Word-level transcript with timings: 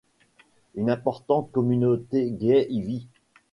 Une 0.73 0.89
importante 0.89 1.51
communauté 1.51 2.31
gay 2.31 2.65
y 2.71 2.81
vit. 2.81 3.07